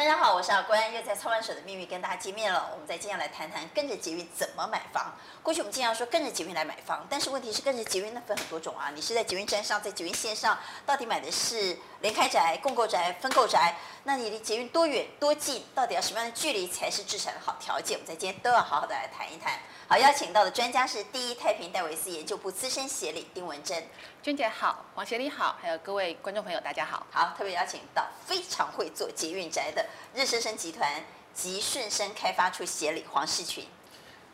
[0.00, 2.70] 大家好，我是阿关，又在操盘手的秘密跟大家见面了。
[2.72, 5.14] 我们再接下来谈谈跟着捷运怎么买房。
[5.42, 8.90] 过去我们经常说跟着捷运来买房，但是问题是跟着捷运那分很多种啊。
[8.94, 13.76] 你是在捷运站上，在捷运线上，到底买的是联开宅、共购宅、分购宅？
[14.04, 15.62] 那你离捷运多远多近？
[15.74, 17.98] 到底要什么样的距离才是置产的好条件？
[17.98, 19.58] 我们在今天都要好好的来谈一谈。
[19.86, 23.86] 好，邀请到的专家是第一太平戴维斯研究部资深协理丁文珍。
[24.22, 27.06] 娟姐好，黄协理好，还有各位观众朋友大家好。
[27.10, 33.66] 好，特别邀请到非常会做捷运宅的日升生集团及顺生开发处协理黄世群。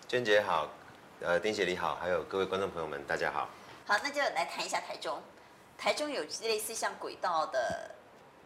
[0.07, 0.69] 娟姐好，
[1.21, 3.49] 呃，丁协理好，还有各位观众朋友们大家好。
[3.87, 5.21] 好，那就来谈一下台中。
[5.79, 7.91] 台中有类似像轨道的，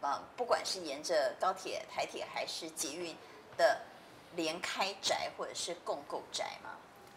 [0.01, 3.15] 呃，不管是沿着高铁、台铁还是捷运
[3.57, 3.81] 的
[4.35, 6.69] 联开宅或者是共购宅吗？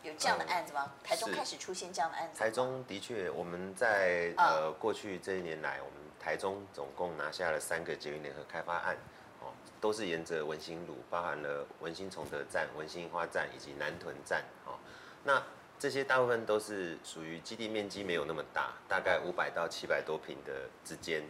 [0.02, 0.92] 有这样的案子吗？
[1.02, 2.38] 台中开始出现这样的案子。
[2.38, 8.94] 台中的确，我们在呃过去这一年来，我们台中总共拿下了三个捷运联合开发案，
[9.40, 9.48] 哦，
[9.80, 14.76] 都是沿着文心路，包含了文心崇德站、文心花站以及南屯站，哦，
[15.22, 15.42] 那
[15.84, 20.50] 这些大部分都是属于基地面积没有那么大，大概五百到七百多平的
[20.82, 21.22] 之间，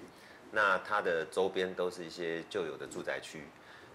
[0.52, 3.42] 那它的周边都是一些旧有的住宅区，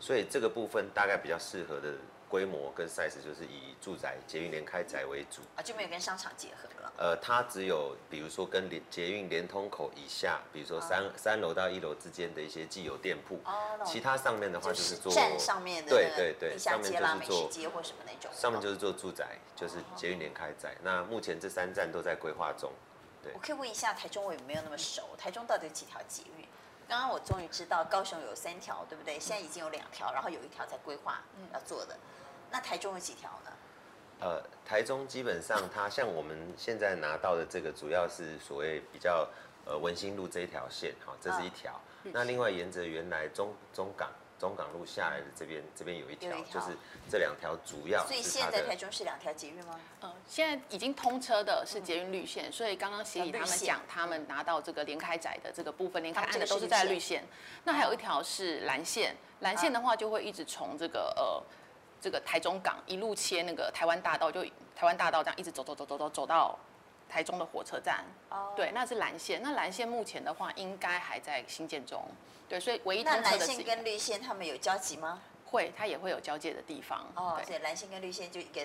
[0.02, 1.94] 所以这个部分大概比较适合的。
[2.30, 6.94] 规模跟 size 就是以住宅捷运联开宅为主啊，就没有跟商场结合了。
[6.96, 20.74] 呃，它只有比如说跟连捷运连通口以下，比如说三、哦、三楼到一楼之间的一些既有店铺，哦，其他上面的话就是做站上面的对对对，上面就是做街或什么那种，上面就是做住宅，就是捷运联开宅。
[20.76, 22.72] 哦、那目前这三站都在规划中。
[23.24, 26.46] 对，我可以问一下台中，我也没有那么熟，台中到底有几条捷运？
[26.88, 29.20] 刚刚我终于知道高雄有三条，对不对？
[29.20, 31.22] 现在已经有两条，然后有一条在规划
[31.54, 31.96] 要做的。
[32.52, 33.52] 那台中有几条呢？
[34.22, 39.26] 呃，台中基本上它像我们现在拿到的这个，主要是所谓比较
[39.66, 41.72] 呃文心路这一条线，哈，这是一条。
[41.72, 46.78] 哦、那另外沿着原来中中港中港路下来的这边，这边有一条，就是
[47.10, 48.06] 这两条主要。
[48.08, 49.80] 所以现在台中是两条捷运吗？
[50.02, 57.24] 呃，现在已经通车的是捷运绿线，所以刚刚协理他们讲，他们拿到这个联开窄的这个部分，联开案的都是在绿线。
[57.64, 61.42] 那还有一条是蓝线，蓝线的话就会一直从这个呃。
[62.02, 64.44] 这个台中港一路切那个台湾大道，就
[64.76, 66.58] 台湾大道这样一直走走走走走走到
[67.10, 68.06] 台中的火车站。
[68.30, 69.42] 哦，对，那是蓝线。
[69.42, 72.04] 那蓝线目前的话，应该还在新建中。
[72.48, 73.30] 对，所以唯一通车的。
[73.30, 75.22] 那蓝线跟绿线他们有交集吗？
[75.46, 77.06] 会，它也会有交界的地方。
[77.16, 78.62] 哦，对，蓝线跟绿线就一个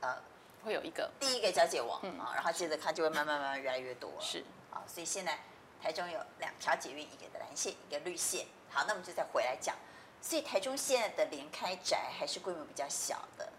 [0.00, 0.16] 呃，
[0.64, 4.10] 会有一个第一个交界网啊，嗯、然后接着它就会慢慢慢慢越来越多。
[4.18, 5.38] 是啊，所以现在
[5.80, 8.46] 台中有两条捷运，一个的蓝线，一个绿线。
[8.70, 9.76] 好，那我们就再回来讲。
[10.22, 13.52] 所以台中现在的联开宅还是规模比较小的，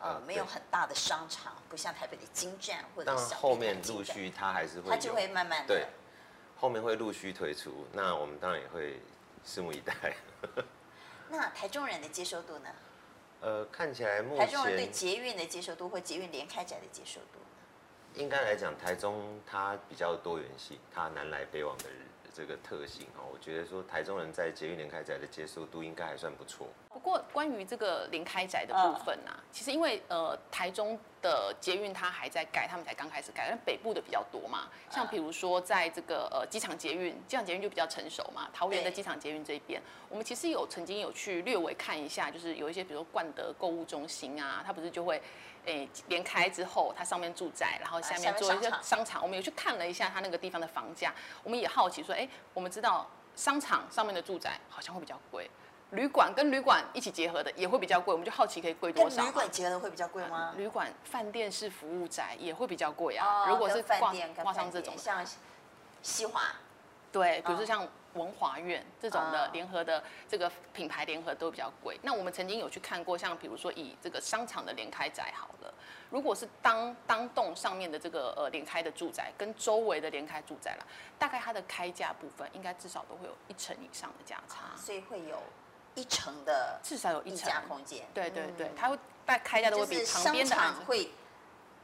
[0.00, 3.36] 呃，没有很大的商场，不像台北的金站或者小。
[3.36, 5.74] 后面陆续它还是会，它就会慢慢的。
[5.74, 5.86] 对，
[6.58, 9.00] 后面会陆续推出，那我们当然也会
[9.46, 9.94] 拭目以待。
[11.30, 12.68] 那台中人的接受度呢？
[13.40, 17.38] 呃，看起来目前台中人对捷运的接受度或捷运联开宅的接受度，
[18.14, 21.98] 应该来讲，台中它比较多元性，它南来北往的人。
[22.38, 26.68] 这个特性哦，我觉得说台中人在捷运联开宅的接受度应该还算不错。
[26.88, 34.68] 不过关于这个联开宅的部分啊，其实因为呃台中的捷运它还在盖，他们才刚开始盖，但北部的比较多嘛。
[34.88, 38.48] 像比如说在这个呃机场捷运，机场捷运就比较成熟嘛。
[38.54, 45.20] 桃园的机场捷运这边，我们其实有曾经有去略微看一下，就是有一些比如说冠德购物中心啊，它不是就会。
[45.68, 49.22] 诶，连开之后，它上面住宅，然后下面做一些商场。
[49.22, 51.14] 我们有去看了一下它那个地方的房价，
[51.44, 53.06] 我们也好奇说，哎，我们知道
[53.36, 55.50] 商场上面的住宅好像会比较贵，
[55.90, 59.16] 旅馆跟旅馆一起结合的也会比较贵，我们就好奇可以贵多少？
[59.16, 60.54] 跟旅馆结合的会比较贵吗？
[60.56, 63.46] 旅馆、饭店式服务宅也会比较贵啊。
[63.46, 65.22] 如果是饭店挂上这种，像
[66.02, 66.42] 西华，
[67.12, 67.86] 对，比如说像。
[68.14, 71.96] 文华苑这种的联合的这个品牌联合都比较贵。
[72.02, 75.72] 那我们曾经有去看过，像比如说以这个商场的联开宅好了，
[76.10, 80.86] 如果是当当栋上面的这个呃联开的住宅跟周围的联开住宅啦，
[81.16, 85.40] 大概它的开价部分应该至少都会有一成以上的价差，所以会有
[85.94, 88.04] 一成的至少有一成空间。
[88.14, 91.12] 对对对，它会大概开价都会比旁边的商场会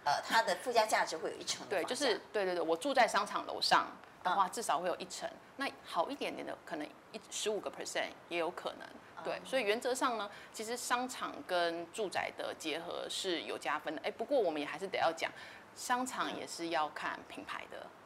[0.05, 1.65] 呃它的附加价值会有一成。
[1.69, 3.87] 对，就是对对对，我住在商场楼上。
[4.25, 8.89] 的话至少会有一成，那好一点点的可能一十五个 percent 也有可能，
[9.23, 15.31] 对，所以原则上呢，其实商场跟住宅的结合是有加分的，哎，不过我们也还是得要讲，
[15.77, 18.04] 商场也是要看品牌的，嗯，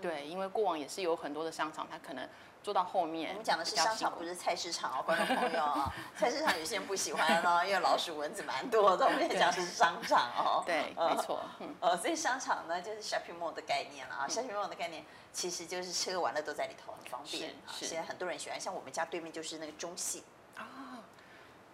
[0.00, 2.28] 对，因为过往也是有很多的商场，它可能。
[2.62, 9.06] 做到后面，我们讲的是商场，不是菜市场哦，观众朋友啊， 菜市场有些人不喜欢哦，因为老鼠蚊子蛮多的。
[9.06, 11.40] 我们讲是商场哦， 对，没错，
[11.78, 17.54] 呃，所以商场呢就是 shopping mall 的概念了啊，shopping mall 的概念其实就是吃喝玩乐都在里头，很方便。
[17.72, 20.24] 是，现在很多人喜欢，像我们家对面就是那个中信，
[20.56, 20.98] 啊，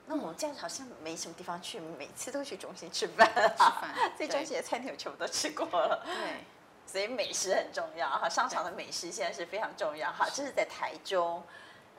[0.04, 6.04] 那我们这样好像没什么地方去，每次都去中心吃饭，吃饭，最中心的餐厅我全部都吃过了。
[6.04, 6.44] 对，
[6.86, 10.26] 所以美食很重要哈，商场的美食现在是非常重要哈。
[10.32, 11.42] 这是在台中，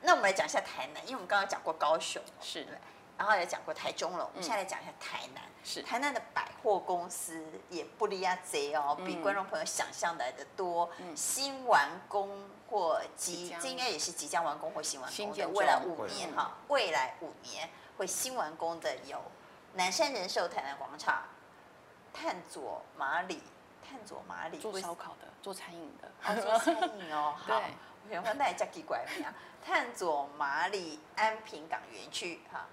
[0.02, 2.78] 那我们来讲一下台南，因为我们刚刚讲过高雄，是对。
[3.16, 5.42] 然后也讲过台中了，我们现在来讲一下台南。
[5.62, 10.90] 是台南的百货公司也不离啊贼哦，比观众朋友想象来的多。
[10.98, 12.28] 嗯、新完工
[12.68, 15.48] 或即，这应该也是即将完工或新完工的。
[15.48, 19.22] 未来五年哈，未来五年会新完工的有
[19.74, 21.22] 南山人寿台南广场、
[22.12, 23.40] 探佐麻里、
[23.86, 27.34] 探佐麻里做烧烤的、做餐饮的、 哦，做餐饮哦。
[27.38, 27.62] 好，
[28.08, 29.30] 我想问大家奇怪没有？
[29.64, 32.66] 探佐麻里安平港园区哈。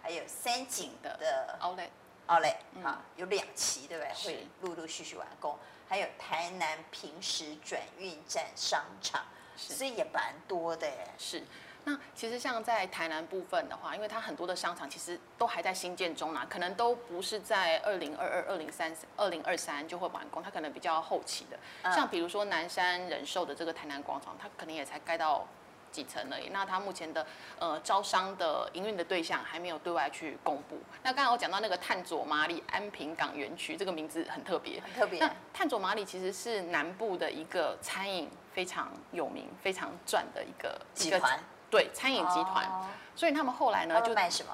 [0.00, 4.14] 还有三井的 Outlet，Outlet 啊，有两期，对不对？
[4.14, 5.58] 会陆陆续续完工。
[5.88, 9.26] 还有台南平实转运站商场，
[9.56, 11.08] 所以也蛮多的耶。
[11.18, 11.42] 是，
[11.88, 21.58] 那其实像在台南部分的话，因为它很多的商场其实都还在新建中呢，可能都不是在二零二二、二零三、二零二三就会完工，它可能比较后期的。
[21.90, 25.46] 像比如说南山人寿的这个台南广场，它可能也才盖到。
[25.90, 26.50] 几层而已。
[26.50, 27.26] 那它目前的
[27.58, 30.76] 呃招商的营运的对象还没有对外去公布。
[31.02, 35.18] 那刚才我讲到那个探佐麻里安平港园区，这个名字很特别，很特别。
[35.18, 42.64] 那探佐麻里其实是南部的一个餐饮非常有名、非常赚的一个集团，对，餐饮集团。
[42.66, 44.52] 哦、所以他们后来呢就卖什么？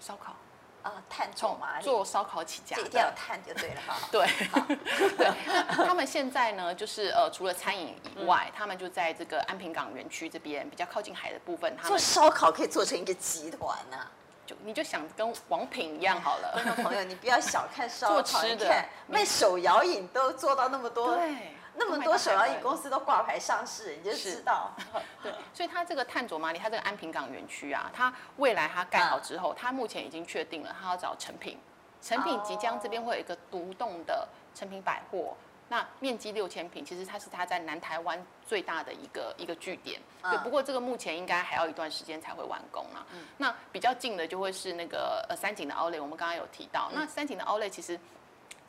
[0.00, 0.34] 烧烤。
[0.82, 3.96] 啊，炭做麻里做烧烤起家，一定要炭就对了哈。
[4.10, 4.26] 对，
[5.16, 5.86] 对。
[5.86, 14.08] 他们现在呢，就是呃，除了餐饮以外，他们就在这个安平港园区这边比较靠近海的部分，他们做烧烤可以做成一个集团呐。
[14.44, 21.14] 就你就想跟王品一样好了，观 众朋友，你不要小看烧烤，做吃的，卖手摇饮都做到那么多。
[21.14, 21.54] 对。
[21.74, 24.70] 那么多手摇椅公司都挂牌上市，你就知道。
[25.22, 31.58] 对，所以它这个探佐麻里，它这个安平港园区啊，它未来它盖好之后，它目前已经确定了，它要找成品，
[32.02, 35.34] 成品即将这边会有一个独栋的成品百货，
[35.68, 39.98] 那面积六千平，其实它是它在南台湾最大的一个一个据点。
[40.22, 43.06] 对，不过这个目前应该还要一段时间才会完工啊。
[43.38, 47.98] 那比较近的就会是那个呃三井的 Outlet，我们刚刚有提到，那三井的 Outlet 其实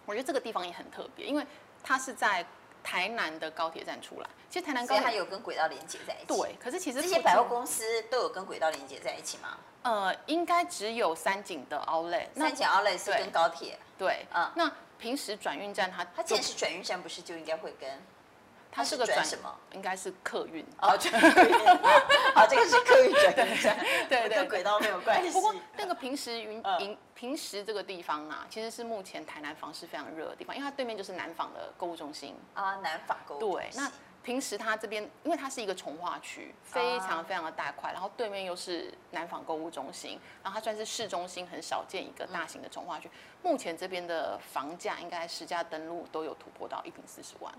[0.06, 1.46] 我觉得这个地方也很特别，因为
[1.84, 2.46] 它是在。
[2.84, 6.26] 台南的高铁站出来，其实台南高铁它有跟轨道连接在一起。
[6.28, 9.58] 对，可是其实这些百货公司都有跟轨道连接在一起吗？
[9.84, 13.80] 呃，应该只有三井的 Outlet，三井 Outlet 是跟高铁。
[13.98, 17.90] 对，嗯，那平时转运站它它既然是转运站，不是就应该会跟？
[18.74, 19.56] 它是个转什么？
[19.74, 20.66] 应该是客运。
[20.81, 21.54] 哦， 转运。
[22.34, 23.78] 好，这个是客运转运站，
[24.10, 25.31] 对对，跟轨道没有关系。
[25.31, 33.72] 不过那个平时云营平时这个地方啊，其实是目前台南房市非常热的地方，因为它对面就是南纺的购物中心啊，南纺购物中心。
[33.72, 33.92] 对，那
[34.24, 43.08] 平时它这边，因为它是一个重划区，非常非常的大块，然后对面又是南纺购物中心，然后它算是市中心很少见一个大型的重划区。
[43.44, 47.54] 目前这边的房价应该实价登录都有突破到一坪四十万。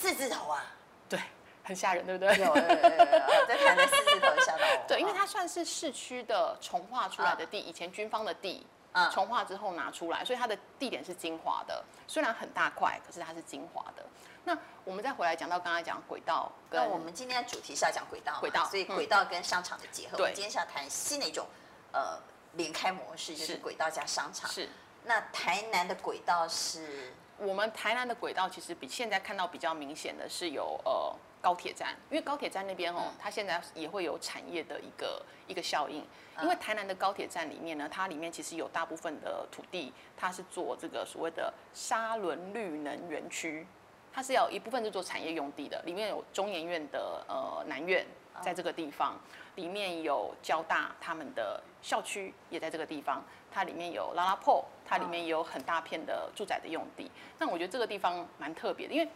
[0.00, 0.64] 四字头啊，
[1.08, 1.20] 对，
[1.62, 2.36] 很吓人，对不对？
[2.38, 4.84] 有，有，有，有，在台南四字头吓到我。
[4.88, 8.66] 对，因为它算是市区的重划出来的地，以前军方的地，
[9.12, 14.04] 重化之后拿出来，所以它的地点是精华的，虽然很大块，可是它是精华的。
[14.44, 20.16] 那我们再回来讲到刚才讲轨道，那我们今天的主题是要讲轨道，轨道，所以轨道跟商场的结合。
[20.18, 21.46] 我们今天是要谈新的一种
[21.92, 22.18] 呃
[22.54, 24.50] 连开模式，就是轨道加商场。
[24.50, 24.68] 是。
[25.04, 27.12] 那台南的轨道是？
[27.38, 36.04] 我们台南的轨道其实比现在看到比较明显的是有呃高铁站，因为高铁站那边哦，它现在也会有产业的一个一个效应。
[36.40, 43.66] 因为台南的高铁站里面呢，它里面其实有大部分的土地，它是做这个所谓的沙仑绿能园区，
[44.12, 48.06] 它是要一部分是做产业用地的，里面有中研院的呃南院
[48.40, 49.20] 在这个地方，
[49.54, 53.22] 里面有交大他们的校区也在这个地方。
[53.54, 57.10] 它里面有拉拉破，它里面有很大片的住宅的用地。
[57.38, 59.06] 那我觉得这个地方蛮特别的，因为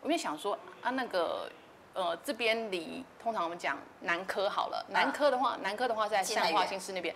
[0.00, 1.52] 我们想说啊，那个
[1.92, 7.14] 呃这边离通常我们讲南科好了，南科的话，南科的话在善化新市那边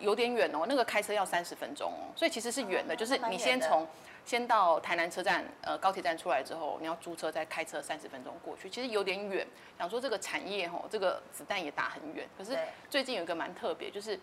[0.00, 3.86] 有点远哦，那个开车要三十分钟哦，所以其实是远的，就是你先从
[4.24, 9.46] 先到台南车站呃高铁站出来之后，你要租车再开车三十分钟过去，其实有点远。
[9.78, 12.26] 想说这个产业吼，这个子弹也打很远。
[12.36, 14.18] 可是最近有一个蛮特别，就是。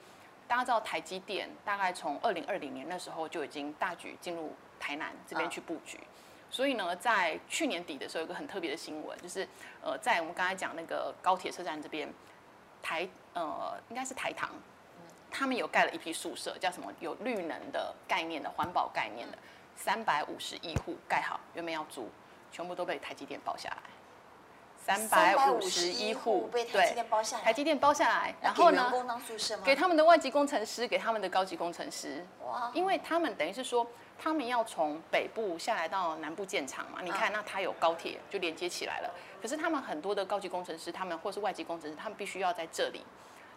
[0.49, 5.99] 大家知道台积电大概从二零二零年那时候就已经大举进入台南这边去布局，
[6.49, 9.45] 所以呢，在去年底的时候有一个很特别的新闻，就是
[9.81, 12.07] 呃，在我们刚才讲那个高铁车站这边，
[12.81, 14.49] 台呃应该是台糖，
[15.37, 19.37] 他们有盖了一批宿舍，叫什么有绿能的概念的环保概念的，
[19.75, 22.09] 三百五十一户盖好，原本要租，
[22.51, 23.77] 全部都被台积电包下来。
[24.83, 28.77] 三百五十一户被台积电包下来，台积电包下来，然后呢？
[28.77, 29.63] 给员工当宿舍吗？
[29.63, 32.25] 给他们的外籍工程师，给他们的高级工程师。
[32.43, 32.71] 哇！
[32.73, 33.85] 因为他们等于是说，
[34.17, 36.99] 他们要从北部下来到南部建厂嘛。
[37.03, 39.13] 你看，那他有高铁就连接起来了。
[39.39, 43.05] 可是他们很多的高级工程师，他们或是外籍工程师，他们必须要在这里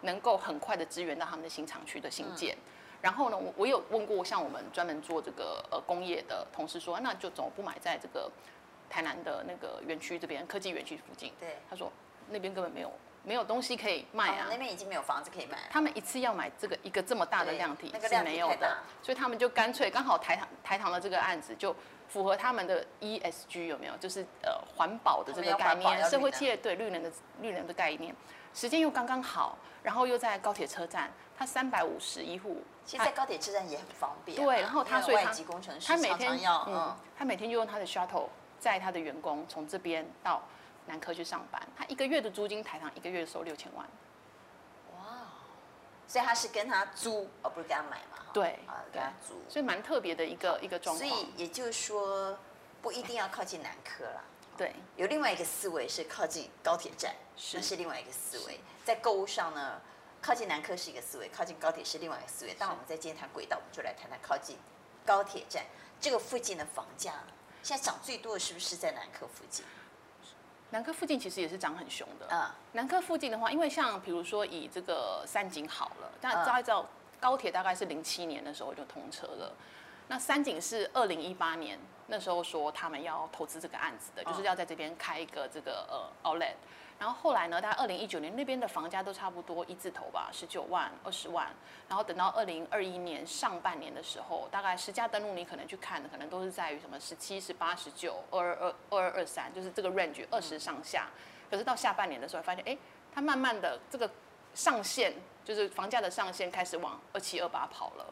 [0.01, 2.57] 能够很快的支援到他们的新厂区的新建。
[3.01, 8.29] 然后呢，我我有问过像我们专门做这个呃工业的同事说，那就怎么不买在这个？
[8.93, 11.89] 台南的那个园区这边，科技园区附近，对，他说
[12.29, 12.91] 那边根本没有
[13.23, 15.57] 没有东西可以卖啊，哦、那边已经没有房子可以卖。
[15.69, 21.73] 他们一次要买这个一个这么大的量体是没有的，所以他们就干脆刚好台糖台糖的这个案子就
[22.09, 23.95] 符合他们的 ESG 有没有？
[23.95, 28.13] 就是呃环保的这个概念，社会企业对绿能的绿能的概念，
[28.53, 34.43] 时间又刚刚好，然后又在高铁车站，他三百五十一户，其实，在高铁车站也很方便、啊。
[34.43, 38.29] 对，然后他所以他外籍工程师他每天要嗯，他每天就用他的 shuttle。
[38.59, 40.39] 载他的员工从这边到
[40.85, 43.83] 南科去上班，他一个月的租金台糖一个月收六千万，
[44.93, 45.17] 哇！
[46.07, 48.23] 所以他是跟他租，而不是跟他买嘛？
[48.31, 51.09] 对，啊，跟他租，所以蛮特别的一个一个状况。
[51.09, 52.37] 所以也就是说，
[52.83, 54.21] 不一定要靠近南科了。
[54.61, 58.59] 对，有另外一个思维是靠近高铁站，是那是另外一个思维。
[58.85, 59.81] 在购物上呢，
[60.21, 62.53] 靠近南科是一个思维，靠近高铁是另外一个思维。
[62.53, 64.55] 当我们在今天谈轨道，我们就来谈谈靠近
[65.03, 65.65] 高铁站
[65.99, 67.11] 这个附近的房价。
[67.63, 69.65] 现在涨最多的是不是在南科附近？
[70.69, 72.27] 南科附近其实也是涨很凶的。
[72.29, 76.87] 嗯，南科附近的话，因为像比如说以这个三井好了，大家知道
[77.19, 79.51] 高铁大概是零七年的时候就通车了，
[80.07, 81.79] 那三井是二零一八年
[82.11, 86.55] 那时候说他们要投资这个案子的，就是要在这边开一个这个呃 Outlet。
[86.99, 91.47] 然后后来呢，大概二零一九年那边的房价都差不多一字头吧，十九万、二十万。
[91.87, 101.07] 然后等到二零二一年上半年的时候，大概十家登录你可能去看的，可能都是在于什么十七、十八、十九、二二二、二二二三，就是这个 range 二十上下。
[101.49, 102.77] 可是到下半年的时候，发现哎，
[103.11, 104.07] 它慢慢的这个
[104.53, 105.13] 上限，
[105.45, 108.05] 就是房价的上限开始往二七、二八跑了。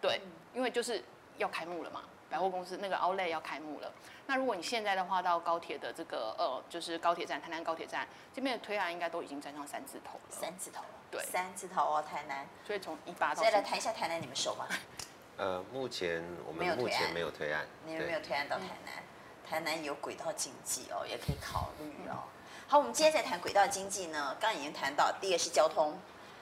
[0.00, 0.20] 对，
[0.54, 1.02] 因为就是
[1.38, 2.02] 要开幕了嘛。
[2.30, 3.92] 百货公司那个 Outlet 要开幕了，
[4.26, 10.20] 那如果你现在的话到高铁的这个呃，就是高铁站台南高铁站这边的推案应该都已经站上三字头了。
[10.30, 12.46] 三字头，对，三字头哦，台南。
[12.66, 13.42] 所以从一八到。
[13.42, 14.66] 再来谈一下台南，你们熟吗？
[15.38, 18.94] 呃，目前我们目前没有推案，你们没有推案到台南。
[19.48, 22.24] 台南有轨道经济哦，也可以考虑哦。
[22.66, 25.96] 好，我们今天在谈轨道经济呢，刚刚已经谈到，第一个是交通，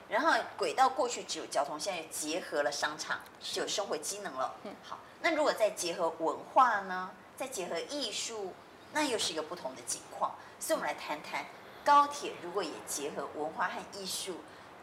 [0.08, 4.54] 然后轨道过去只有交通，现在又结合了商场，就有生活机能了。
[4.64, 4.98] 嗯，好。
[5.20, 7.10] 那如果再结合文化呢？
[7.36, 8.52] 再结合艺术，
[8.92, 10.34] 那又是一个不同的情况。
[10.60, 11.46] 所以，我们来谈谈
[11.84, 14.36] 高铁如果也结合文化和艺术，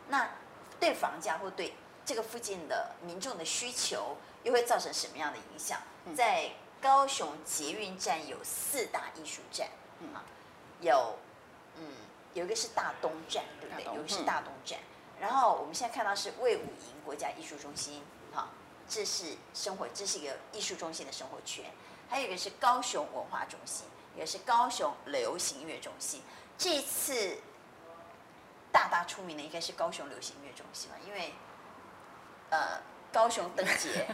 [0.09, 0.29] 那
[0.79, 1.73] 对房价或对
[2.03, 5.79] 这个附近的民众的需求，又会造成什么样的影响？
[6.15, 6.51] 在
[6.81, 9.67] 高雄捷运站有四大艺术站，
[10.13, 10.25] 啊，
[10.81, 11.17] 有
[11.77, 11.85] 嗯，
[12.33, 13.85] 有一个是大东站，对不对？
[13.95, 14.79] 有一个是大东站。
[15.21, 18.49] 然后我们现在看到是魏武营国家艺术中心，哈。
[18.89, 21.63] 这是生活，这是一个艺术中心的生活圈，
[22.09, 23.85] 还有一个是高雄文化中心，
[24.17, 26.21] 一个是高雄流行音乐中心。
[26.57, 27.37] 这次
[28.69, 31.33] 大大出名的应该是高雄流行音乐中心吧，因为
[32.49, 32.81] 呃
[33.13, 34.07] 高雄灯节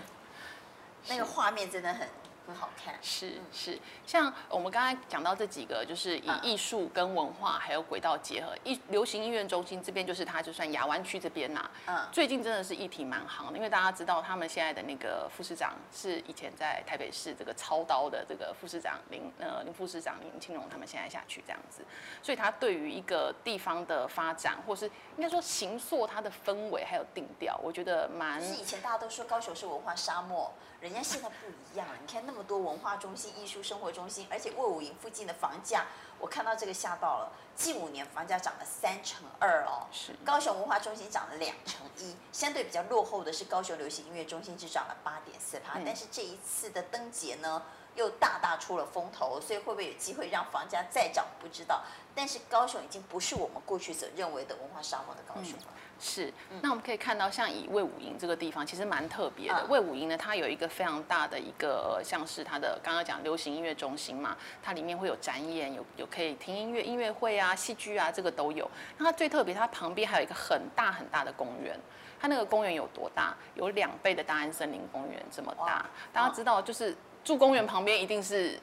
[1.10, 2.08] 那个画面真的很。
[2.48, 21.84] 很好看，是是，像我们刚才讲到这几个，就是以艺术跟文化还有轨道结合，艺流行音乐中心这边就是它，就算亚湾区这边呐，嗯，最近真的是议题蛮夯的，因为大家知道他们现在的那个副市长是以前在台北市这个操刀的这个副市长林呃林副市长林清荣他们现在下去这样子，
[22.24, 24.86] 所以他对于一个地方的发展，或是
[25.18, 28.42] 应该说形塑它的氛围还有定调，我觉得蛮。
[28.42, 30.54] 是以前大家都说高雄是文化沙漠。
[30.80, 31.36] 人家现在不
[31.74, 35.88] 一样了，你看那么多文化中心、艺术生活中心，而且魏武营附近的房价，
[36.20, 37.32] 我看到这个吓到了。
[37.56, 45.80] 近五年房价涨了三成二哦，是高雄文化中心涨了两成一，相对比较落后的是高雄流行音乐中心，只涨了八点四趴。
[45.84, 47.64] 但是这一次的灯节呢，
[47.98, 51.26] 又大大出了风头，所以会不会有机会让房价再涨？
[51.40, 51.84] 不知道。
[52.16, 55.66] 但是高雄已经不是我们过去所认为的文化沙漠的高雄了。
[55.68, 59.66] 嗯是，那我们可以看到，像以魏武营这个地方，其实蛮特别的。
[59.68, 68.70] 魏武营呢，它有一个非常大的一个，像是它的刚刚讲流行音乐中心嘛，它里面会有展演，有有可以听音乐、音乐会啊、戏剧啊，这个都有。
[69.00, 71.76] 那它最特别，它旁边还有一个很大很大的公园。
[72.20, 73.36] 它那个公园有多大？
[73.56, 75.84] 有两倍的大安森林公园这么大。
[76.14, 76.96] 大家知道，就是
[77.28, 78.58] 住公园旁边，一定是，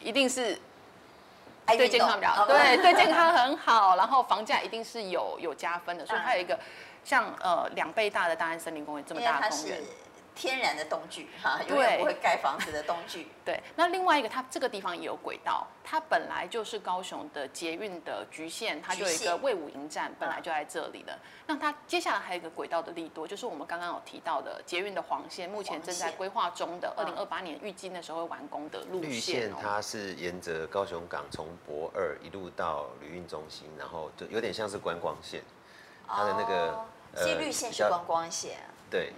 [0.00, 0.58] 一定是。
[1.66, 6.58] 对健康比较对，对健康 很好，然后房价一定是有有加分的，所以它有一个
[7.04, 9.80] 像呃两倍大的大安森林公园这么大的公园，
[10.34, 13.28] 天然的灯具哈，永远不会盖房子的灯具。
[13.44, 21.18] 对，那另外一个，它这个地方也有轨道，它本来就是高雄的捷运的橘线，它就有一个魏武营站，本来就在这里的。
[21.46, 29.10] 那它接下来还有一个轨道的利多，就是我们刚刚有提到的捷运的黄线，目前正在规划中的，二零二八年预计那时候会完工的路线。
[29.10, 35.42] 绿线它是沿着高雄港从博二一路到旅运中心，然后就有点像是观光线，
[36.06, 38.58] 它的那个、哦、所以绿线是观光线。
[38.90, 39.12] 对，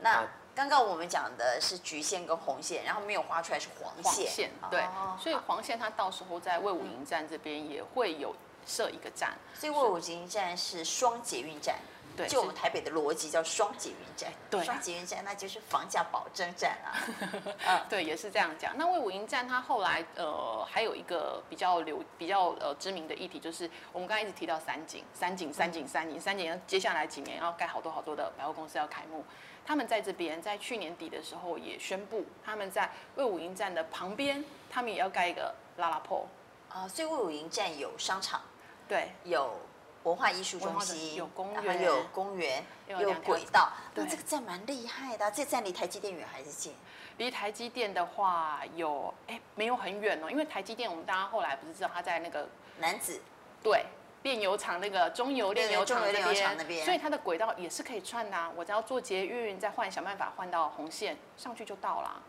[0.00, 0.26] 那。
[0.56, 4.02] 刚刚我们讲的是橘线跟红线，然后没有画出来是黄线。
[4.02, 8.34] 黄线对，哦、所以黄线它到时候在魏武营站这边也会有
[8.66, 9.36] 设一个站。
[9.52, 11.76] 所以魏武营站是双捷运站，
[12.16, 14.32] 对，就我们台北的逻辑叫双捷运站。
[14.48, 16.88] 对，双捷运站那就是房价保证站啊。
[17.68, 18.72] 嗯，对，也是这样讲。
[18.78, 29.22] 那魏武营站它后来呃还有一个比较流比较呃知名的议题，就是我们刚才一直提到三井，三井，三井，三井，三井，接下来几年要盖好多好多的百货公司要开幕。
[29.66, 36.26] 他们在这边，在去年底的时候也宣布，他们在魏武营站的旁边，他们也要盖一个 LaLaport
[36.68, 38.40] 啊，所以魏武营站有商场，
[38.86, 39.58] 对，有
[40.04, 43.72] 文化艺术中心，有公园，有公园，有轨道。
[43.96, 46.72] 那这个站蛮厉害的，啊，这站离台积电远还是近？
[47.18, 53.20] 离台积电的话有，哎，没有很远哦，因为台积电我们大家后来不是知道它在那个男子，
[53.62, 53.84] 对。
[54.26, 58.50] 炼油厂那个中油炼油厂那边，所以它的轨道也是可以串的啊。
[58.56, 62.20] 我只要坐捷运，再换想办法换到红线上去就到了。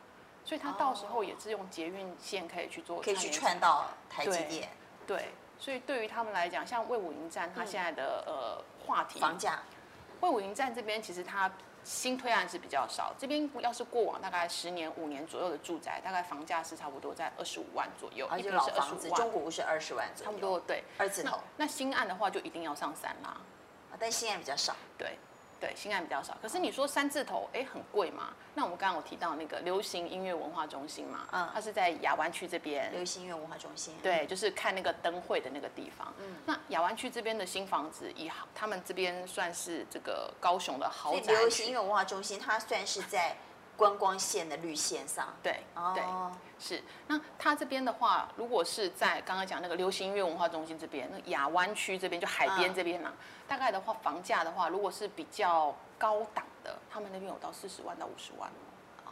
[0.46, 4.70] 所以它到时候也是用捷运线可以去做，可以去串到台积电。
[5.08, 9.64] 对，所以对于他们来讲，像魏武营站，它现在的呃话题，房价，
[10.22, 11.52] 魏武营站这边其实它。
[11.88, 21.40] 新推案是比较少，这边要是过往大概十年、五年左右的住宅，大概房价是差不多在二十五万左右，而且老房子，中古屋是二十万左右，差不多对，二字头。
[21.56, 23.38] 那新案的话就一定要上三啦，
[23.98, 25.18] 但新案比较少，对。
[25.60, 28.34] 对，新案比较少，可是你说三字头，哎，很贵嘛？
[28.54, 32.92] 那我们刚刚有提到那个流行音乐文化中心嘛，嗯，它是在亚湾区这边。
[32.92, 33.96] 流行音乐文化中心。
[34.02, 36.14] 对，就是看那个灯会的那个地方。
[36.20, 41.34] 嗯，那亚湾区这边的新房子，以他们这边算是这个高雄的豪宅。
[41.34, 43.36] 流行音乐文化中心，它算是在。
[43.78, 45.62] 观光线的绿线上，对，
[45.94, 46.04] 对，
[46.60, 46.84] 是。
[47.06, 53.14] 那它这边的话，如果是在刚刚讲那个流行音乐文化中心这边，那亚湾区这边就海边这边呢，
[53.48, 58.50] 大概的话房价的话，如果是比较高档的，他们那边有到四十万到五十万
[59.06, 59.12] 哦。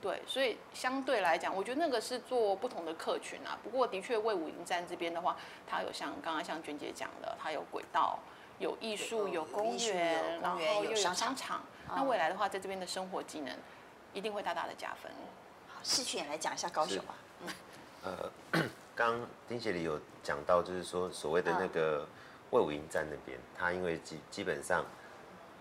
[0.00, 3.56] 对，所以相对来讲，我觉得那个是做不同的客群啊。
[3.62, 8.18] 不过的确，魏武营站这边的话，它有像刚刚像娟姐讲的，它有轨道，
[8.60, 11.62] 有艺术，有公园，然后又有商场。
[11.88, 13.52] 那未来的话，在这边的生活技能
[14.12, 15.10] 一定会大大的加分。
[15.66, 17.14] 好，士昆也来讲一下高雄吧。
[18.02, 18.30] 呃，
[18.94, 22.06] 刚 丁协理有讲到，就是说所谓的那个
[22.50, 24.84] 卫武营站那边，它因为基基本上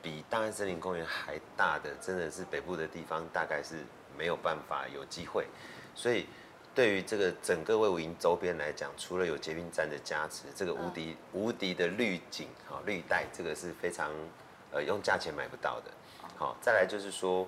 [0.02, 3.84] 比大安森林公园还大的，真的是北部的地方，大概是
[4.18, 5.48] 没有办法有机会。
[5.96, 6.28] 所以
[6.76, 14.12] 对于这个整个魏武营周边来讲，除了有捷运站的加持，这个无敌无敌的绿景好绿带，这个是非常
[14.72, 15.92] 呃用价钱买不到的。
[16.38, 17.46] 好，再来就是说，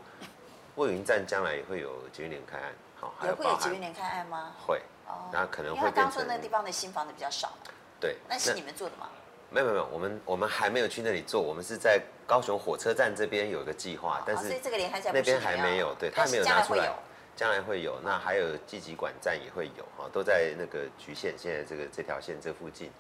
[0.75, 4.51] 魏武营站将来也会有捷运联开案，好，还有会有捷运联开案吗？
[4.67, 5.79] 会，哦，那可能会。
[5.79, 7.53] 因为刚说那个地方的新房子比较少。
[7.99, 8.17] 对。
[8.27, 9.09] 那是你们做的吗？
[9.49, 16.91] 没有没有，我们我们还没有去那里做，我们是在高雄火车站这边有一个计划，但是这个联开站那边还没有，对，他还没有拿出来。
[17.35, 22.91] 将来会有，那还有季集管站也会有，哈，都在那个局限，现在这个这条线这附近。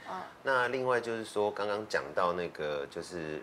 [0.43, 3.41] 那另外就是说，刚刚讲到那个就是。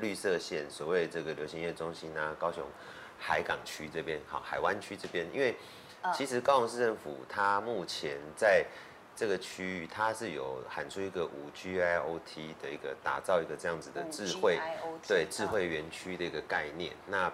[0.00, 2.64] 绿色线，所谓这个流行音乐中心啊，高雄
[3.16, 5.54] 海港区这边，好，海湾区这边，因为
[6.12, 8.66] 其实高雄市政府它目前在
[9.14, 14.58] 这个区域，它是有喊出一个五 G I O T 的一个打造一个这样子的智慧，
[15.06, 17.32] 对智慧园区的一个概念，那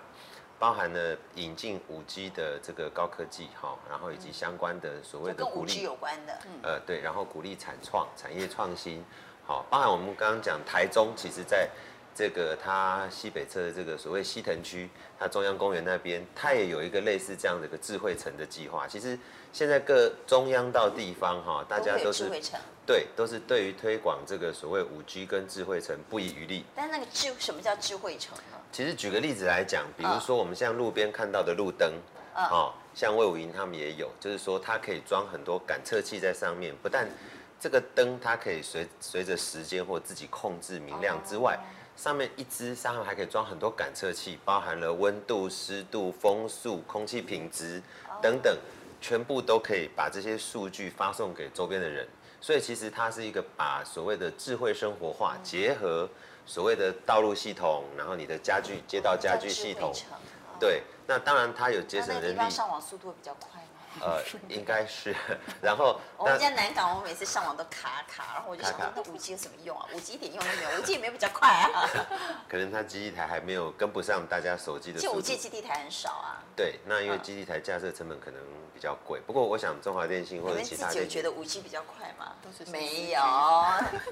[0.61, 9.03] 包含了引进五 G 的这个高科技，哈，然后以及相关的所谓的鼓励有关的，呃，对，然后鼓励产创产业创新，
[9.47, 11.67] 好，包含我们刚刚讲台中，其实在
[12.15, 18.87] 这个它西北侧的这个所谓西藤区，它中央公园那边，它也有一个类似这样的一个智慧城的计划。
[18.87, 19.19] 其实
[19.53, 26.65] 现在各中央到地方哈，大家都是智慧城，对，都是对于推广这个所谓五 G 跟智慧城不遗余力。
[26.75, 28.59] 但那个智什么叫智慧城呢？
[28.71, 31.93] 其实举个例子来讲，比如说我们像路边看到的路灯，
[32.35, 37.09] 哦，像魏武营他们也有，就是说它可以装很多感测器在上面，不但
[37.59, 41.59] 这个灯它可以随随着时间或自己控制明亮之外。
[42.01, 47.83] 上面一只上面还可以装很多感测器，包含了温度、湿度、风速、空气品质
[48.23, 48.57] 等等，
[49.03, 52.09] 全部都可以把这些数据发送给周边的人。
[52.41, 56.09] 所以其实它是一个把所谓的智慧生活化结合
[56.47, 59.93] 所谓的道路系统，然后你的家具街道家具系统，
[60.59, 62.51] 对，那当然它有节省人力。
[62.51, 63.60] 上网速度会比较快。
[64.01, 65.15] 呃，应该是，
[65.61, 69.87] 然后我们家南港，我每次上网都卡卡，然后我就想，那五 G 有什么用啊？
[69.93, 71.91] 五 G 一点用都没有，五 G 也没有比较快啊。
[72.49, 75.13] 可能它基地台还没有跟不上大家手机的速度。
[75.13, 76.39] 就五 G 基地台很少啊。
[76.55, 78.41] 对，那因为基地台架设成本可能
[78.73, 79.21] 比较贵。
[79.27, 82.33] 不过我想中华电信或者其他，你们自己有觉得五 G 比较快吗？
[82.43, 83.21] 都是没有。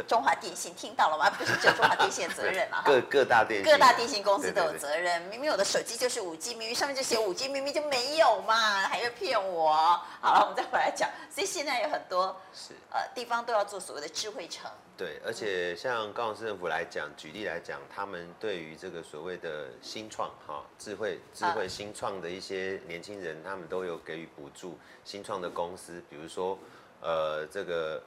[0.09, 1.31] 中华电信听到了吗？
[1.31, 2.83] 不是只有中华电信的责任啊。
[2.85, 5.23] 各各大电各大电信公司都有责任。
[5.23, 8.57] 明明我的手机就是五 G，明明上面就写五 G，明明就没有嘛，
[8.89, 9.68] 还要骗我？
[9.73, 10.41] 好了。
[10.43, 14.71] 我们再回来讲，所以现在有很多是呃地方都要做所谓的智慧城。
[14.97, 24.77] 对，而且像高雄市政府来讲，举例来讲，他们对于这个所谓的新创哈智慧智慧新创的一些年轻人，他们都有给予补助。
[25.05, 26.59] 新创的公司，比如说
[27.01, 28.03] 呃这个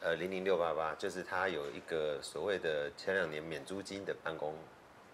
[0.00, 4.54] 呃零零六八八，就是它有一个所谓的前两年免租金的办公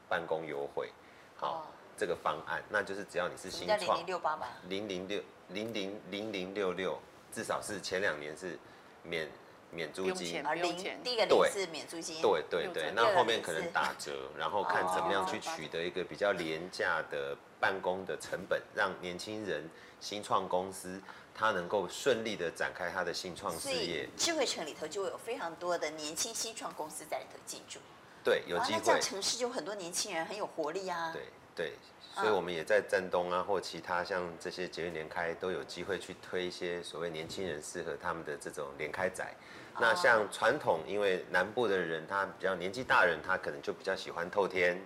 [0.09, 0.93] 办公优惠，
[1.37, 1.67] 好
[2.03, 5.23] 这个方案，那就是只要你是新创零零六八八零零六。
[5.49, 6.99] 零零零零六六，
[7.31, 8.59] 至少是前两年是
[9.03, 9.29] 免
[9.71, 19.69] 免租金，而零第一个零是免租金，对对对，那后面可能打折，然后看怎么样去取得一个比较廉价的办公的成本，让年轻人
[20.01, 21.03] 新创公司
[21.35, 24.09] 他能够顺利的展开他的新创事业。
[24.17, 27.79] 智慧城里头就会有非常多的年轻新创公司在里头进驻，
[28.25, 28.79] 对，有机会。
[28.79, 31.77] 那这样城市就很多年轻人很有活力啊，对对。
[32.14, 39.35] 所以，我们也在站东啊，或其他像这些捷运联开，都有机会去推一些所谓年轻人适合他们的这种联开宅。
[39.81, 44.79] 那像传统，因为南部的人他比较年纪大人，他可能就比较喜欢透天。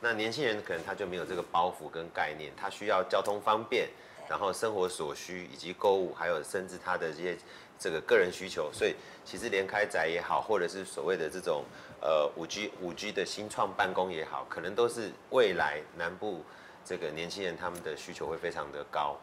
[0.00, 3.88] 那年轻人可能他就没有这个包袱跟概念，他需要交通方便，
[4.28, 7.38] 然后生活所需以及购物，还有甚至他的这些
[7.78, 8.70] 这个个人需求。
[8.70, 11.64] 所以，其实连开宅也好，或者是所谓的这种
[12.02, 16.44] 呃五 G 五 G 的新创办公也好，可能都是未来南部。
[16.86, 19.16] 这个年轻人他们的需求会非常的高。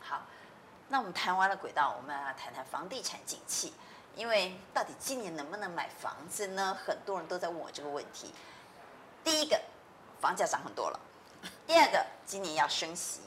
[0.00, 0.22] 好，
[0.86, 3.74] 那我们谈完了轨道，我们来谈谈房地产景气。
[4.14, 6.76] 因为到底今年能不能买房子呢？
[6.86, 8.32] 很多人都在问我这个问题。
[9.24, 9.60] 第一个，
[10.20, 11.00] 房价涨很多了；
[11.66, 13.20] 第二个，今年要升息。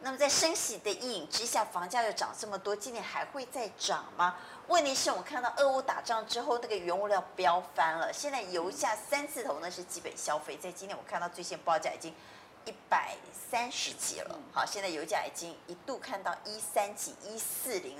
[0.00, 4.36] 那么在升息的阴影之下，房价又涨这么多，今年还会再涨吗？
[4.68, 8.12] 问题是我看到俄乌打仗之后，那个原物料飙翻了。
[8.12, 12.14] 现在油价三字头呢是基本消费，在今天我看到最新报价已经。
[12.64, 13.16] 一百
[13.50, 17.98] 三十几了，好，现在油价已经一度看到一三几、一四零，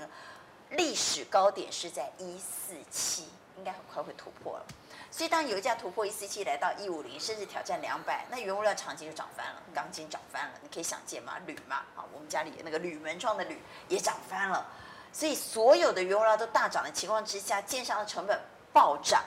[0.69, 4.65] 历史高点是在一四七，应该很快会突破了。
[5.11, 11.37] 所以当油价突破一四七，来到一五零，甚至挑战两百，那原物料长期就涨翻了，钢筋涨翻了，你可以想见吗？
[11.45, 14.65] 铝嘛，好，我们家里那个铝门窗的铝也涨翻了，
[15.11, 18.39] 所以所有的原物料都大涨的情况之下，建商的成本
[18.71, 19.23] 暴涨，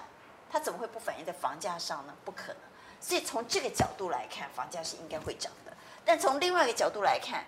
[0.50, 2.14] 它怎么会不反映在房价上呢？
[2.24, 2.56] 不可能。
[3.00, 5.72] 所以从这个角度来看，房价是应该会涨的。
[6.04, 7.44] 但从另外一个角度来看，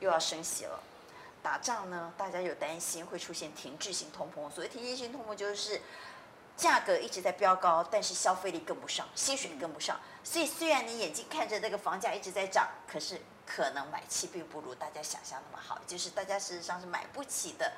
[0.00, 0.80] 又要升息了。
[1.42, 4.50] 打仗呢，大家有担心会出现停滞性通膨。
[4.50, 5.80] 所谓停滞性通膨，就是
[6.56, 9.98] 价格一直在飙高，但是消费力跟不上，薪水跟不上。
[10.24, 17.72] 所以虽然你眼睛看着这个房价一直在涨，可是可能买气并不如大家想象那么好，就是大家事实上是买不起的。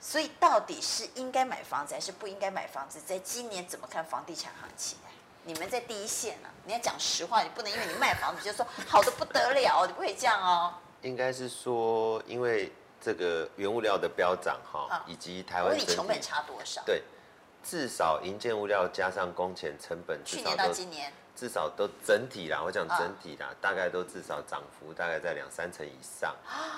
[0.00, 3.00] 所以到底是应该买房子还是不应该买房子？
[3.06, 4.98] 在今年怎么看房地产行情？
[5.46, 10.74] 你们在第一线、啊，你要讲实话，你不能因为你卖房子就说好的不得了，你不可以这样哦。
[11.02, 16.82] 应该是说，因为这个原物料的飙涨哈，以及台湾成本差多少？
[16.84, 17.00] 对，
[17.62, 26.34] 至少营建物料加上工钱成本，去年到今年至少都整体啦，我讲整体啦，大概都至少涨幅大概在两三成以上。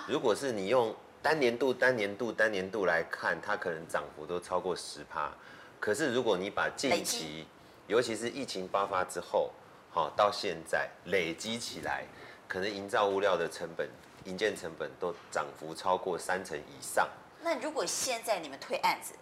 [0.07, 5.33] 如果是你用单年度、单年度、单年度来看，它可能涨幅都超过十趴。
[5.81, 7.47] 可是如果你把近期
[7.89, 9.51] 尤其是疫情爆发之后，
[9.91, 12.05] 好到现在累积起来，
[12.47, 13.89] 可能营造物料的成本、
[14.25, 17.09] 营建成本都涨幅超过三成以上。
[17.41, 19.15] 那如果现在你们推案子，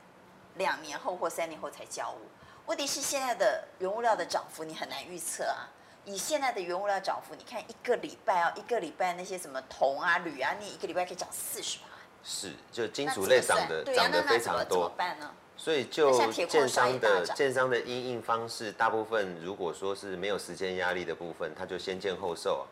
[0.57, 2.27] 两年后或三年后才交屋，
[2.67, 5.71] 问题是现在的原物料的涨幅你很难预测啊。
[6.05, 11.85] 以现在的原物料涨幅，你看一个礼拜啊，一个礼拜那些什么铜啊、铝啊，你一个礼拜可以涨四十趴。
[12.25, 14.69] 是，就金属类涨的涨得非常多。
[14.69, 15.33] 怎么办呢？
[15.57, 22.65] 所以就建商的建商的因应方式，大部分如果说是没有时间压力的部分，他就先建后售啊。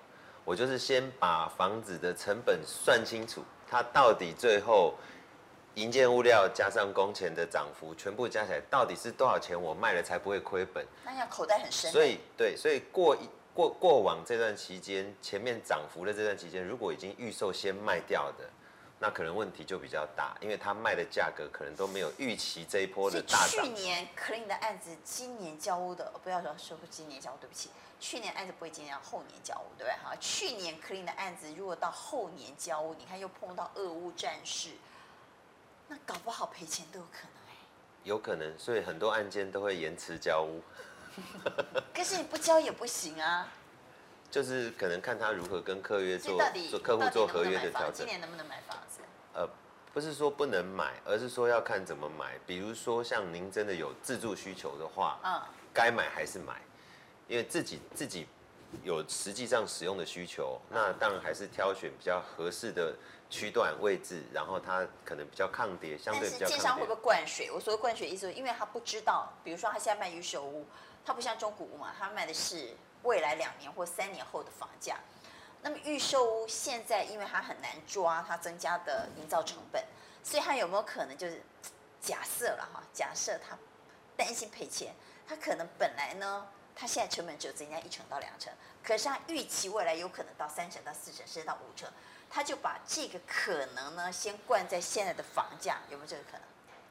[0.44, 4.94] 我就是先把房子的成本算清楚，它到底最后
[5.76, 10.86] 营建物料加上工钱的涨幅，全部加起来到底是多少钱，我卖了才不会亏本。
[11.02, 11.90] 那要口袋很深。
[11.90, 13.20] 所以对，所以过一
[13.54, 18.44] 过过往这段期间，前面涨幅的这段期间，如果已经预售先卖掉的，
[19.00, 23.64] 那可能问题就比较大，因为他卖的价格可能都没有预期这一波的大涨。
[23.64, 29.92] 去年 Clean 的案子，今年交屋的，不要说说不今年交屋，对不起，去年案子不会今年，后年交屋，对不对？
[30.02, 34.70] 哈，去年 Clean 的案子，如果到后年交屋，你看又碰到俄乌战事，
[35.88, 37.56] 那搞不好赔钱都有可能哎。
[38.04, 40.62] 有可能，所以很多案件都会延迟交屋。
[41.92, 43.52] 可是你不交也不行啊。
[44.30, 46.36] 就是可能看他如何跟客约做
[46.68, 47.98] 做客户做合约的调整。
[47.98, 48.76] 今年能不能买房
[49.94, 52.36] 不是说不能买，而是说要看怎么买。
[52.44, 55.40] 比如说像您真的有自住需求的话，嗯，
[55.72, 56.60] 该买还是买，
[57.28, 58.26] 因为自己自己
[58.82, 62.92] 有实际上使用的需求，那当然还是挑选比较合适的
[63.30, 66.40] 区段位置，然后它可能比较抗跌，相对比较。
[66.40, 67.48] 但是建商会不会灌水？
[67.52, 70.66] 我说灌水意思，因为他不知道，比如说他现在卖预售屋，
[71.06, 72.70] 他不像中古屋嘛，他卖的是。
[73.04, 74.96] 未来两年或三年后的房价，
[75.64, 79.82] 那么预售屋现在因为它很难抓，它增加的营造成本，
[80.22, 81.40] 所以它有没有可能就是
[82.02, 82.82] 假设了哈？
[82.92, 83.56] 假设他
[84.14, 84.94] 担心赔钱，
[85.26, 86.46] 他可能本来呢，
[86.76, 91.90] 他现在成本只有增加一成到两成，可是他预期未来有可能到三成到四成，甚至到五成，
[92.28, 96.42] 他就把这个可能呢先灌在现在的房价，有没有这个可能？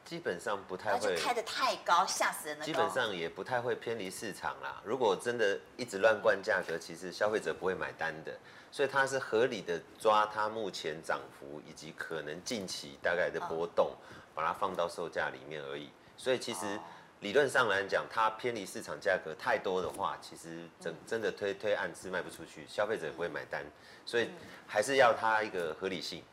[0.03, 2.65] 基本上不太会开的太高，吓死人了。
[2.65, 4.81] 基本上也不太会偏离市场啦。
[4.83, 8.37] 如果真的一直乱灌价格，其实消费者不会买单的。
[8.73, 13.91] 所以它是合理的抓它目前涨幅以及可能近期大概的波动，
[14.33, 15.91] 把它放到售价里面而已。
[16.17, 16.79] 所以其实
[17.19, 23.63] 理论上来讲，它偏离市场价格太多的话，其实真真的推推案是卖不出去，消费者也不会买单。
[24.07, 24.31] 所以
[24.65, 26.23] 还是要它一个合理性。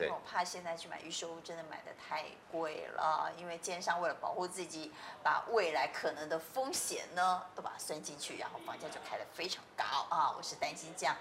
[0.00, 4.90] 因为我怕现在去买预售屋真的买的太贵了，因为奸商为了保护自己，
[5.22, 10.34] 把未来可能的风险呢都把它算进去，然后房价就开得非常高啊！
[10.34, 11.14] 我是担心这样，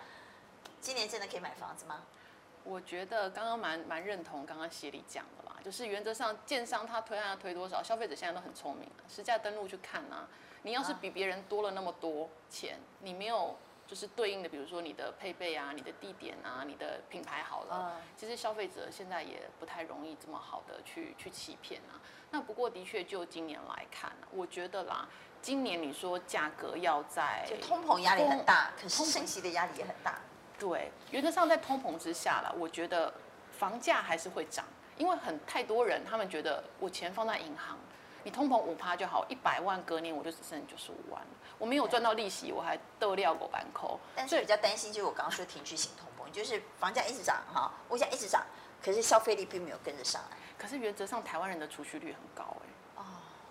[0.81, 2.03] 今年真的可以买房子吗？
[2.63, 10.27] 我觉得刚刚蛮蛮认同刚刚协理讲的啦，就是原则上建商他推案要推多少，消费者现在都很聪明了，实价登录去看啊，
[10.63, 13.57] 你要是比别人多了那么多钱，你没有。
[13.89, 21.97] 就是对应的，比如说你的配备啊，你的地点啊，你的品牌好了，其实消费者现在也不太容易这么好的去去欺骗啊。
[22.29, 25.09] 那不过的确就今年来看，我觉得啦，
[25.41, 30.19] 今年你说价格要在就通膨压力很大，可是升息的压力也很大。
[30.59, 33.13] 对，原则上在通膨之下了，我觉得
[33.57, 34.65] 房价还是会涨，
[34.97, 37.77] 因为很太多人他们觉得我钱放在银行。
[38.21, 41.27] 你通膨五趴就好，一百万隔年我就只剩九十五万了。
[41.57, 43.97] 我没有赚到利息，我还得料狗板扣。
[44.13, 48.45] 但是比较担心就是我刚刚说停滞性通膨，就是房价一直涨哈，物价一直涨，
[48.83, 50.37] 可是消费力并没有跟着上来。
[50.57, 53.01] 可是原则上台湾人的储蓄率很高哎。
[53.01, 53.05] 哦。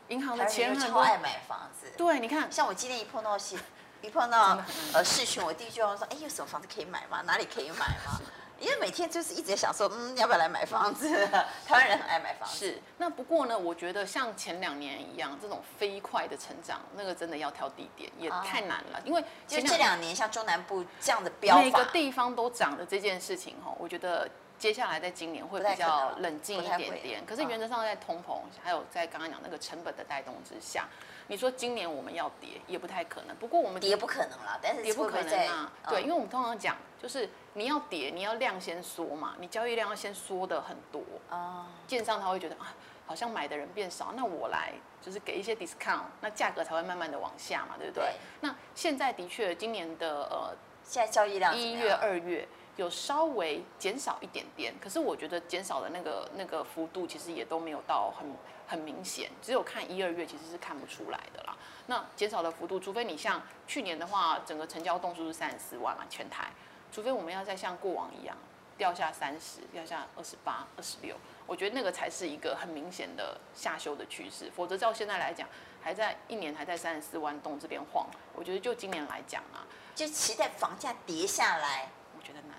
[0.08, 1.90] 银行的钱超爱买房子。
[1.96, 3.58] 对，你看，像我今天一碰到戏，
[4.02, 7.22] 一碰到呃视讯，我第一句话说，哎，有什么房子可以买吗？
[7.26, 8.20] 哪里可以买吗？
[8.60, 11.08] 因为每天就是一直在想说，嗯，要不要来买房子？
[11.64, 12.56] 台湾人很爱买房子。
[12.56, 19.00] 是，那不过呢，我觉得像前两年一样，这种飞快的成长，那个真的要挑地点，也太难了。
[19.04, 27.24] 因为就这两年，像中南部这样的标，每个地方都涨的这件事情，哈，我觉得接下来在今年会比较冷静一点点。
[27.24, 30.88] 可是原则上，在通膨还有在刚刚讲那个成本的带动之下。
[31.28, 35.70] 你说今年我们要跌也不太可能，不过我们跌不可能了，但是跌不可能啊。
[35.88, 41.66] 对，因为我们通常讲就是你要跌，你要量先缩嘛，你交易量要先缩的很多啊。
[41.86, 42.74] 建商他会觉得啊，
[43.06, 48.04] 好像买的人变少，那我来就是给一些 discount，那价格才会慢慢的往下嘛，对不对？
[48.04, 48.14] 对。
[48.40, 58.26] 那现在的确今年的呃，现在交易量一月二月有稍微减少一点点，可是我觉得减少的那个那个幅度其实也都没有到很。
[58.70, 61.56] 很明显，只有看一二月其实是看不出来的啦。
[61.86, 66.50] 那减少的幅度，除非你像去年的话，整个成交栋数是三十四万嘛，全台，
[66.92, 68.36] 除非我们要再像过往一样
[68.76, 74.50] 掉下三十，掉下二十八、二十六，我觉得那个才是一个很明显的下修的趋势。
[74.54, 75.48] 否则照现在来讲，
[75.80, 79.64] 还在一年还在三十四万栋这边晃，我觉得就今年来讲啊，
[79.94, 81.88] 就期待房价跌下来，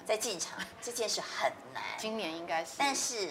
[0.10, 1.84] 我觉得难再进场这件事很难。
[1.98, 3.30] 今年应该是，但是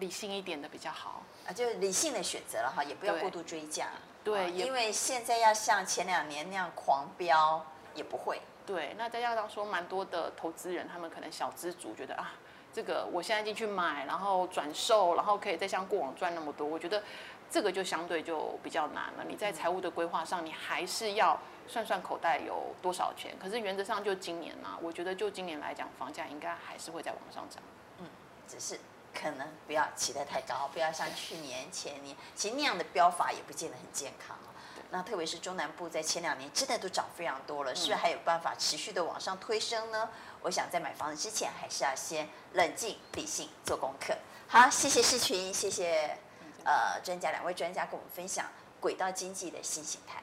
[0.00, 1.22] 理性一点的比较好。
[1.46, 3.90] 啊，就理性的选择了哈，也不要过度追价。
[4.24, 8.40] 对，因为现在要像前两年那样狂飙也不会。
[8.66, 12.34] 对，那再加上说，蛮多的投资人，他们可能小资族觉得啊，
[12.72, 17.02] 这个我现在进去买，然后转售，然后可以再像过往赚那么多，我觉得
[17.50, 19.24] 这个就相对就比较难了。
[19.26, 21.36] 你在财务的规划上，你还是要
[21.68, 23.34] 算算口袋有多少钱。
[23.40, 27.62] 可是原则上就今年啊，我觉得就今年来讲，房价应该还是会再往上涨。
[27.98, 28.06] 嗯，
[28.48, 28.78] 只是。
[29.14, 34.34] 可能不要期待太高，不要像去年、前年，其实那样的标法也不见得很健康。
[34.88, 40.08] 那特别是中南部在前两年真的都涨非常多了，是不是还有办法持续的往上推升呢？
[40.40, 44.16] 我想在买房子之前，还是要先冷静理性做功课。
[44.48, 46.16] 好，谢谢世群，谢谢
[46.64, 48.46] 呃专家两位专家跟我们分享
[48.80, 50.21] 轨道经济的新形态。